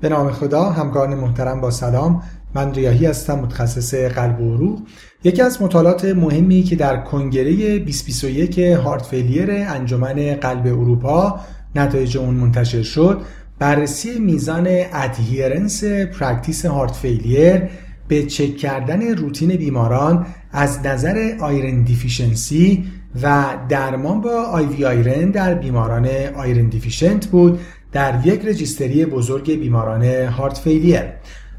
[0.00, 2.22] به نام خدا همکاران محترم با سلام.
[2.54, 4.80] من ریاحی هستم متخصص قلب و عروق
[5.24, 11.40] یکی از مطالعات مهمی که در کنگره 2021 heart failure انجمن قلب اروپا
[11.74, 13.20] نتایج اون منتشر شد
[13.58, 17.62] بررسی میزان adherence practice heart failure
[18.08, 22.84] به چک کردن روتین بیماران از نظر iron deficiency
[23.22, 27.60] و درمان با IV iron در بیماران iron deficient بود.
[27.92, 31.02] در یک registry بزرگ بیماران heart failure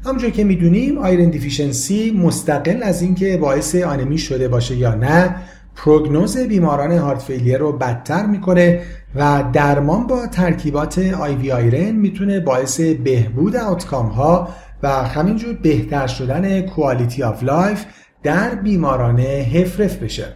[0.04, 5.36] همونجور که می‌دونیم iron deficiency مستقل از اینکه باعث آنمی شده باشه یا نه
[5.76, 8.80] پروگنوز بیماران heart failure رو بدتر می‌کنه
[9.14, 14.48] و درمان با ترکیبات IV iron می‌تونه باعث بهبود outcome ها
[14.82, 17.84] و همینجور بهتر شدن quality of life
[18.22, 20.26] در بیماران HFrEF بشه.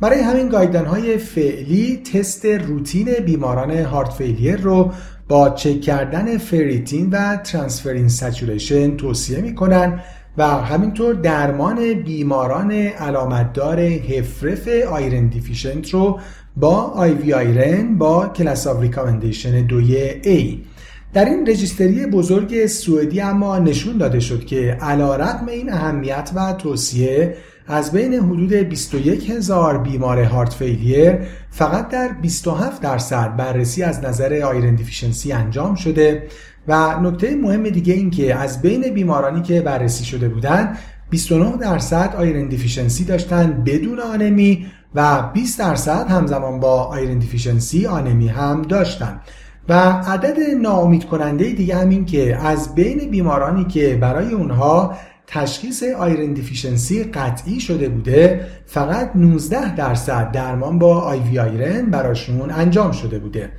[0.00, 4.92] برای همین guideline های فعلی تست روتین بیماران heart failure رو
[5.28, 10.00] با چک کردن ferritin و transferrin saturation توصیه می‌کنن
[10.38, 16.20] و همینطور درمان بیماران علامتدار HFrEF iron deficient رو
[16.56, 20.58] با IV iron با class of recommendation دوی A.
[21.12, 27.36] در این registry بزرگ سوئدی اما نشون داده شد که علیرغم این اهمیت و توصیه
[27.66, 31.18] از بین حدود 21 هزار بیمار heart failure
[31.50, 36.26] فقط در 27 درصد بررسی از نظر iron deficiency انجام شده
[36.68, 40.78] و نکته مهم دیگه این که از بین بیمارانی که بررسی شده بودند
[41.10, 48.28] 29 درصد iron deficiency داشتن بدون آنمی و 20 درصد همزمان با iron deficiency آنمی
[48.28, 49.20] هم داشتن.
[49.68, 54.94] و عدد ناامید کننده دیگه همین که از بین بیمارانی که برای اونها
[55.26, 62.92] تشخیص iron deficiency قطعی شده بوده فقط 19 درصد درمان با IV iron براشون انجام
[62.92, 63.50] شده بوده.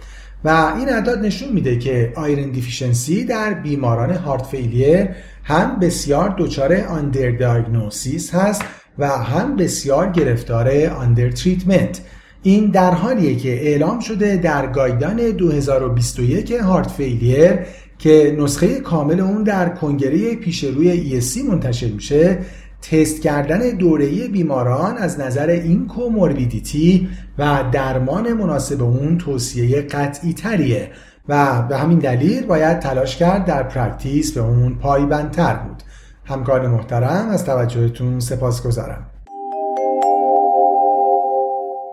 [0.44, 5.08] و این اعداد نشون میده که iron deficiency در بیماران heart failure
[5.44, 8.62] هم بسیار دچار under diagnosis هست
[8.98, 12.02] و هم بسیار گرفتار under treatment.
[12.48, 17.60] این در حالیه که اعلام شده در guideline 2021 heart failure
[18.00, 22.38] که نسخه کامل اون در کنگره پیش روی ESC منتشر میشه
[22.82, 30.90] تست کردن دوره‌ای بیماران از نظر این comorbidity و درمان مناسب اون توصیه قطعی تریه
[31.30, 35.84] و به همین دلیل باید تلاش کرد در practice به اون پایبندتر بود.
[36.26, 39.15] همکار محترم از توجهتون سپاسگزارم